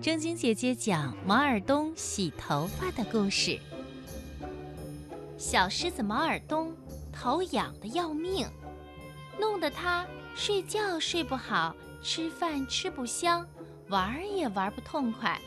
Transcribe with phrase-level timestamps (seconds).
[0.00, 3.58] 正晶姐姐讲毛尔东洗头发的故事。
[5.36, 6.74] 小狮子毛尔东
[7.12, 8.46] 头痒得要命，
[9.38, 13.46] 弄得他睡觉睡不好，吃饭吃不香，
[13.88, 15.40] 玩儿也玩不痛快。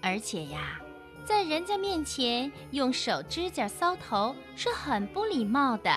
[0.00, 0.80] 而且呀，
[1.24, 5.90] 在人家面前用手指甲搔头是很不礼貌的，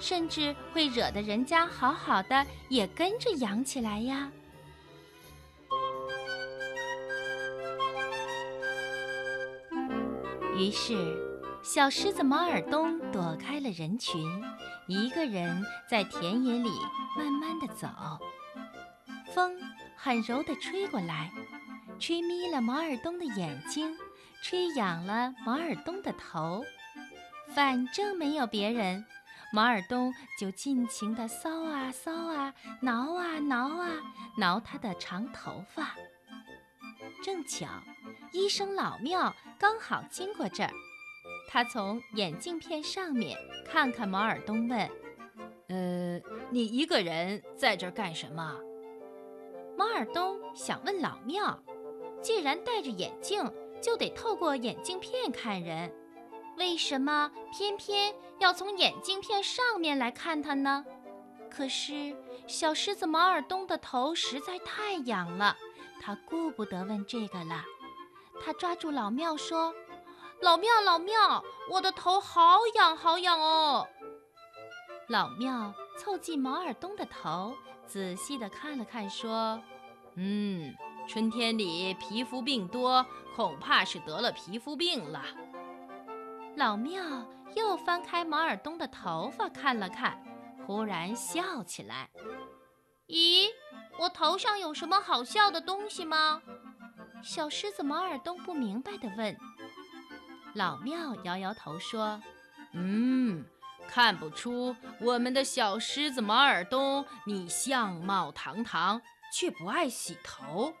[0.00, 4.30] 甚至会惹得人家好好的也跟着痒起来呀。
[10.62, 10.94] 于是，
[11.60, 14.24] 小狮子毛尔东躲开了人群，
[14.86, 16.70] 一个人在田野里
[17.18, 17.88] 慢慢的走。
[19.34, 19.58] 风
[19.96, 21.32] 很柔地吹过来，
[21.98, 23.96] 吹眯了毛尔东的眼睛，
[24.40, 26.64] 吹痒了毛尔东的头。
[27.52, 29.04] 反正没有别人，
[29.52, 33.88] 毛尔东就尽情地搔啊搔啊，挠啊挠啊，
[34.38, 35.96] 挠他的长头发。
[37.24, 37.66] 正巧，
[38.32, 40.70] 医生老庙刚好经过这儿，
[41.48, 44.90] 他从眼镜片上面看看毛尔东，问
[45.68, 46.18] ：“呃，
[46.50, 48.58] 你一个人在这儿干什么？”
[49.76, 51.62] 毛尔东想问老庙，
[52.22, 53.44] 既然戴着眼镜，
[53.82, 55.92] 就得透过眼镜片看人，
[56.56, 60.84] 为什么偏偏要从眼镜片上面来看他呢？
[61.50, 65.54] 可是小狮子毛尔东的头实在太痒了。
[66.00, 67.62] 他顾不得问这个了，
[68.44, 69.72] 他抓住老庙说
[70.42, 73.86] ：“老庙，老庙，我的头好痒，好痒哦！”
[75.08, 77.54] 老庙凑近毛尔东的头，
[77.86, 79.60] 仔细地看了看，说
[80.16, 80.74] ：“嗯，
[81.06, 85.22] 春天里皮肤病多，恐怕是得了皮肤病了。”
[86.56, 87.02] 老庙
[87.54, 90.20] 又翻开毛尔东的头发看了看，
[90.66, 92.10] 忽然笑起来
[93.06, 93.46] ：“咦？”
[93.98, 96.40] 我头上有什么好笑的东西吗？
[97.22, 99.36] 小狮子毛尔东不明白地问。
[100.54, 102.20] 老庙摇摇头说
[102.74, 103.44] ：“嗯，
[103.88, 109.00] 看不出我们的小狮子毛尔东，你相貌堂堂，
[109.32, 110.74] 却不爱洗头。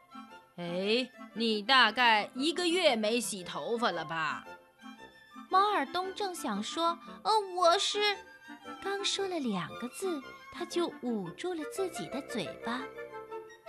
[0.56, 4.44] 哎，你大概一个月没洗头发了吧？”
[5.48, 8.16] 毛尔东正想说：“呃，我是……”
[8.82, 10.20] 刚说了两个字，
[10.52, 12.80] 他就捂住了自己的嘴巴。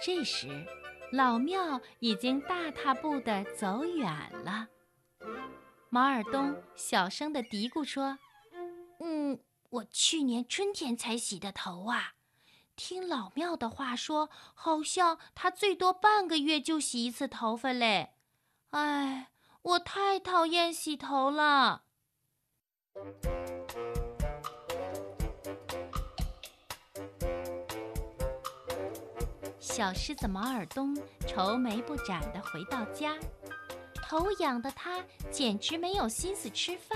[0.04, 0.66] 这时，
[1.14, 4.12] 老庙已经大踏步地走远
[4.44, 4.68] 了。
[5.92, 8.18] 毛尔东小声地嘀咕说
[9.00, 12.14] ：“嗯，我去年春天才洗的头啊。
[12.76, 18.16] 听老庙的话说，好像他最多半个月就洗一次头发嘞。
[18.72, 19.30] 哎，
[19.62, 21.84] 我太讨厌洗头了。”
[29.76, 30.96] 小狮子毛尔东
[31.28, 33.18] 愁眉不展地回到家，
[34.04, 36.96] 头痒的他简直没有心思吃饭。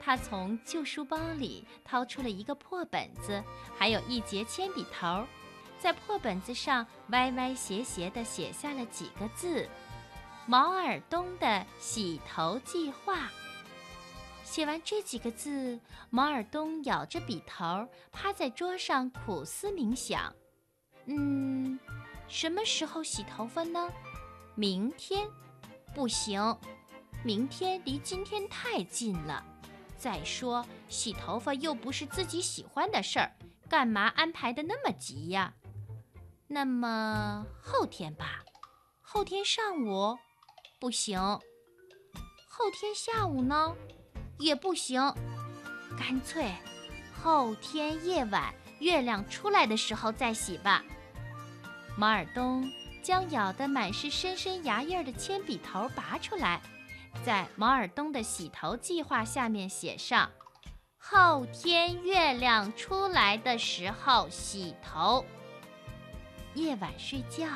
[0.00, 3.44] 他从旧书包里掏出了一个破本子，
[3.76, 5.26] 还有一截铅笔头，
[5.78, 9.68] 在破本子上歪歪斜斜地写下了几个字
[10.48, 13.30] ：“毛尔东的洗头计划。”
[14.42, 15.78] 写完这几个字，
[16.08, 20.34] 毛尔东咬着笔头，趴在桌上苦思冥想。
[21.08, 21.78] 嗯，
[22.28, 23.90] 什么时候洗头发呢？
[24.54, 25.26] 明天，
[25.94, 26.54] 不行，
[27.24, 29.42] 明天离今天太近了。
[29.96, 33.32] 再说，洗头发又不是自己喜欢的事儿，
[33.68, 35.54] 干嘛安排的那么急呀？
[36.46, 38.44] 那么后天吧，
[39.00, 40.16] 后天上午，
[40.78, 41.18] 不行。
[42.48, 43.74] 后天下午呢，
[44.38, 45.00] 也不行。
[45.98, 46.52] 干脆，
[47.22, 50.84] 后天夜晚月亮出来的时候再洗吧。
[51.98, 52.70] 毛尔东
[53.02, 56.60] 将咬得满是深深牙印儿的铅笔头拔出来，
[57.26, 60.30] 在毛尔东的洗头计划下面写上
[60.96, 65.24] ：“后天月亮出来的时候洗头。”
[66.54, 67.48] 夜晚睡觉，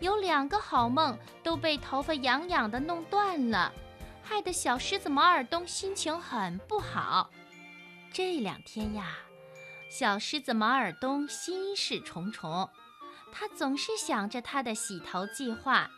[0.00, 3.72] 有两个好梦都被头发痒痒的弄断了，
[4.24, 7.30] 害得小狮子毛尔东心情很不好。
[8.12, 9.18] 这两天呀，
[9.88, 12.68] 小狮子毛尔东心事重重。
[13.32, 15.90] 他总是想着他的洗头计划，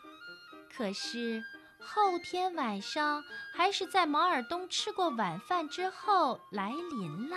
[0.74, 1.42] 可是
[1.80, 3.22] 后天晚上
[3.52, 7.36] 还是在毛尔东吃过晚饭之后来临了。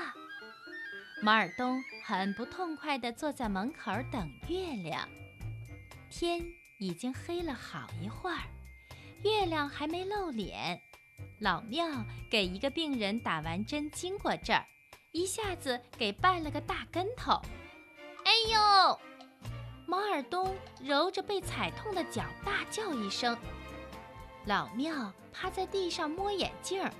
[1.21, 5.09] 毛尔东很不痛快地坐在门口等月亮。
[6.09, 6.45] 天
[6.79, 8.43] 已经黑了好一会儿，
[9.23, 10.79] 月亮还没露脸。
[11.39, 11.87] 老庙
[12.29, 14.63] 给一个病人打完针经过这儿，
[15.11, 17.41] 一下子给绊了个大跟头。
[18.23, 18.99] 哎呦！
[19.87, 20.53] 毛尔东
[20.83, 23.35] 揉着被踩痛的脚，大叫一声。
[24.45, 26.93] 老庙趴在地上摸眼镜儿，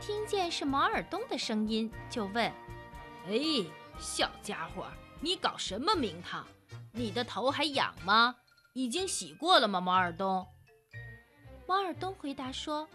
[0.00, 2.50] 听见是毛尔东的声音，就问
[3.26, 3.66] ：“哎，
[3.98, 4.86] 小家伙，
[5.20, 6.46] 你搞什么名堂？
[6.92, 8.36] 你的头还痒吗？
[8.72, 10.46] 已经洗过了吗？”毛尔东。
[11.66, 12.88] 毛尔东回答说：“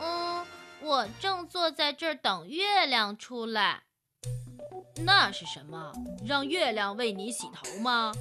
[0.00, 0.44] 嗯，
[0.82, 3.84] 我正坐在这儿等月亮出来。”
[5.06, 5.92] 那是什么？
[6.26, 8.12] 让月亮为你洗头吗？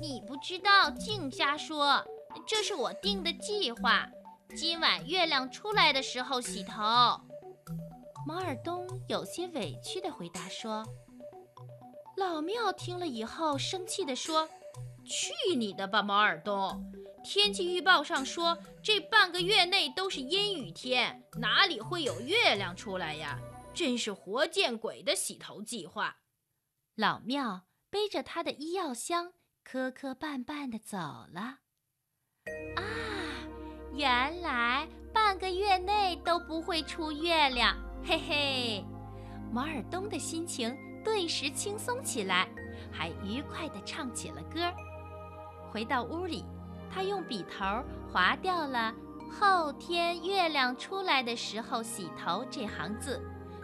[0.00, 2.04] 你不知道，净瞎说！
[2.46, 4.06] 这是我定的计划，
[4.56, 6.82] 今晚月亮出来的时候洗头。
[8.26, 10.84] 毛尔东有些委屈地回答说。
[12.16, 14.48] 老庙听了以后，生气地说
[15.06, 16.92] ：“去你的吧，毛尔东！
[17.24, 23.38] 天气预报上说这半个月内都是阴雨天，哪里会有月亮出来呀？
[23.74, 26.16] 真是活见鬼的洗头计划！”
[26.94, 29.32] 老庙背着他的医药箱。
[29.70, 31.58] 磕磕绊绊地走了。
[32.74, 32.82] 啊，
[33.92, 38.84] 原来半个月内都不会出月亮，嘿嘿！
[39.52, 40.74] 毛尔东的心情
[41.04, 42.48] 顿时轻松起来，
[42.90, 44.72] 还愉快地唱起了歌。
[45.70, 46.46] 回到屋里，
[46.90, 48.94] 他用笔头划掉了
[49.38, 53.20] “后天月亮出来的时候洗头”这行字，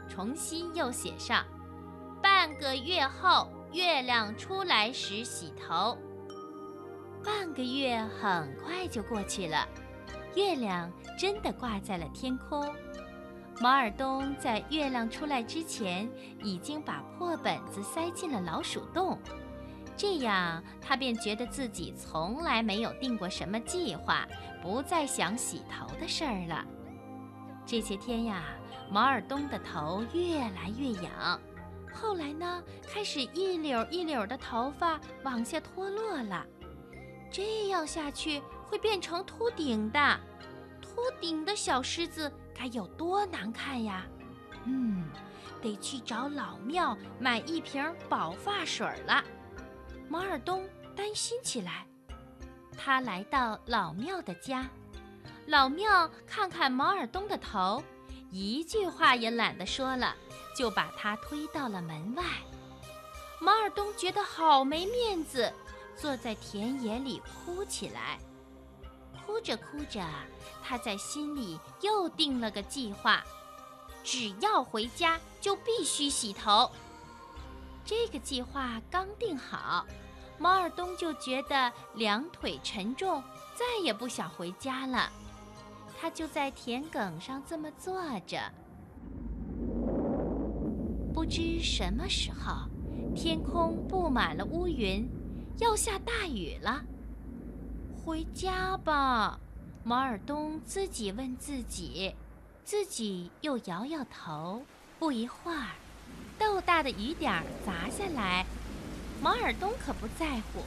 [0.07, 1.43] 重新又写上
[2.21, 3.49] “半个月后”。
[3.75, 5.99] 月亮出来时洗头。
[7.25, 9.67] 半个月很快就过去了，
[10.37, 10.89] 月亮
[11.19, 12.65] 真的挂在了天空。
[13.61, 16.09] 毛尔东在月亮出来之前，
[16.41, 19.19] 已经把破本子塞进了老鼠洞，
[19.97, 24.25] 这样他便觉得自己从来没有定过什么计划，
[24.63, 26.65] 不再想洗头的事儿了。
[27.67, 28.45] 这些天呀，
[28.89, 31.41] 毛尔东的头越来越痒。
[31.95, 32.63] 后来呢，
[32.93, 36.45] 开始一绺一绺的头发往下脱落了，
[37.31, 40.21] 这样下去会变成秃顶的。
[40.83, 44.05] 秃顶的小狮子该有多难看呀！
[44.65, 45.09] 嗯，
[45.63, 49.25] 得去找老庙买一瓶保发水了。
[50.09, 51.87] 毛尔东担心起来。
[52.77, 54.69] 他来到老庙的家，
[55.47, 57.83] 老庙看看毛尔东的头，
[58.35, 60.17] 一句话也懒得说了。
[60.57, 62.23] 就把他推到了门外，
[63.41, 65.53] 毛尔东觉得好没面子，
[65.97, 68.19] 坐在田野里哭起来。
[69.27, 70.01] 哭着哭着，
[70.63, 73.21] 他在心里又定了个计划：
[74.05, 76.71] 只要回家就必须洗头。
[77.85, 79.85] 这个计划刚定好，
[80.39, 83.21] 毛尔东就觉得两腿沉重，
[83.57, 85.11] 再也不想回家了。
[86.01, 88.39] 他就在田埂上这么坐着。
[91.13, 92.69] 不知什么时候，
[93.15, 95.09] 天空布满了乌云，
[95.59, 96.85] 要下大雨了。
[98.05, 99.39] 回家吧，
[99.83, 102.15] 毛尔东自己问自己，
[102.65, 104.63] 自己又摇摇头。
[104.99, 105.69] 不一会儿，
[106.39, 108.45] 豆大的雨点砸下来，
[109.23, 110.61] 毛尔东可不在乎，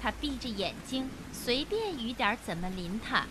[0.00, 3.26] 他闭着眼睛，随便雨点怎么淋他。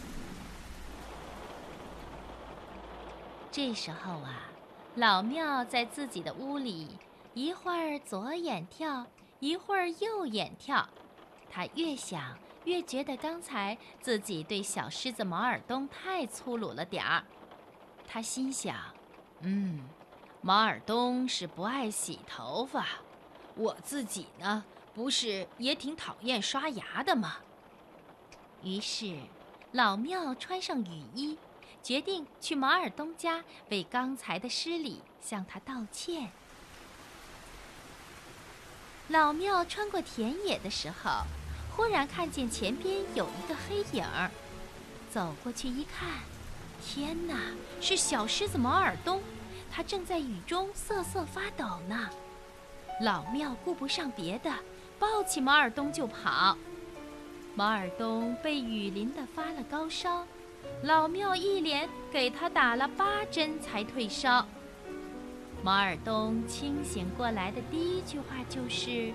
[3.51, 4.45] 这时候啊。
[4.95, 6.87] 老庙在自己的屋里，
[7.33, 9.05] 一会儿左眼跳，
[9.39, 10.89] 一会儿右眼跳。
[11.49, 17.23] 他越想越觉得刚才自己对小狮子毛尔东太粗鲁了点儿。
[18.05, 18.75] 他心想
[19.41, 19.87] ：“嗯，
[20.41, 22.85] 毛尔东是不爱洗头发，
[23.55, 27.37] 我自己呢，不是也挺讨厌刷牙的吗？”
[28.63, 29.15] 于是，
[29.71, 31.37] 老庙穿上雨衣。
[31.81, 36.29] 决定去毛尔东家为刚才的失礼向他道歉。
[39.07, 41.23] 老庙穿过田野的时候，
[41.75, 44.29] 忽然看见前边有一个黑影儿，
[45.09, 46.09] 走过去一看，
[46.85, 47.35] 天哪，
[47.81, 49.21] 是小狮子毛尔东，
[49.71, 52.09] 他正在雨中瑟瑟发抖呢。
[53.01, 54.53] 老庙顾不上别的，
[54.99, 56.55] 抱起毛尔东就跑。
[57.55, 60.27] 毛尔东被雨淋得发了高烧。
[60.83, 64.45] 老庙一连给他打了八针才退烧。
[65.61, 69.11] 毛尔东清醒过来的第一句话就是：“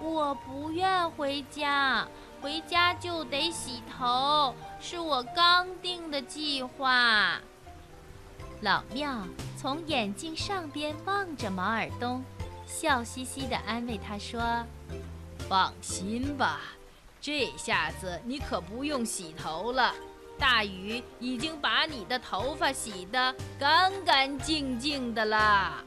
[0.00, 2.06] 我不愿回家，
[2.40, 7.40] 回家就得洗头，是我刚定的计划。”
[8.62, 9.26] 老庙
[9.56, 12.22] 从眼镜上边望着毛尔东，
[12.64, 14.40] 笑嘻嘻地安慰他说
[15.48, 16.60] ：“放心吧，
[17.20, 19.92] 这下子你可不用洗头了。”
[20.40, 25.84] 大雨已经把你的头发洗得干干净净的啦。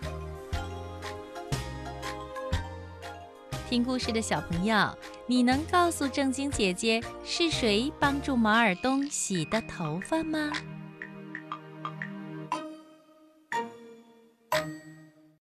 [3.68, 4.96] 听故事的小朋友，
[5.26, 10.52] 你能告诉正经姐姐是谁帮助毛尔东洗的头发吗？